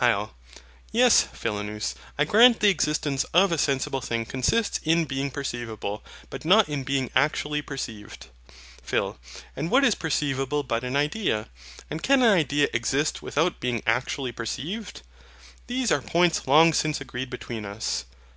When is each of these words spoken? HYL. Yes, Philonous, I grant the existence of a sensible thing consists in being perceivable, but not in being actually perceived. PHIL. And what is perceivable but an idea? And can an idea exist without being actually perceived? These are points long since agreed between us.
HYL. 0.00 0.30
Yes, 0.92 1.22
Philonous, 1.22 1.96
I 2.16 2.24
grant 2.24 2.60
the 2.60 2.68
existence 2.68 3.24
of 3.34 3.50
a 3.50 3.58
sensible 3.58 4.00
thing 4.00 4.24
consists 4.24 4.78
in 4.84 5.04
being 5.04 5.32
perceivable, 5.32 6.04
but 6.30 6.44
not 6.44 6.68
in 6.68 6.84
being 6.84 7.10
actually 7.16 7.60
perceived. 7.60 8.28
PHIL. 8.84 9.18
And 9.56 9.68
what 9.68 9.82
is 9.82 9.96
perceivable 9.96 10.62
but 10.62 10.84
an 10.84 10.94
idea? 10.94 11.48
And 11.90 12.04
can 12.04 12.22
an 12.22 12.30
idea 12.38 12.68
exist 12.72 13.20
without 13.20 13.58
being 13.58 13.82
actually 13.84 14.30
perceived? 14.30 15.02
These 15.66 15.90
are 15.90 16.00
points 16.00 16.46
long 16.46 16.72
since 16.72 17.00
agreed 17.00 17.28
between 17.28 17.64
us. 17.64 18.04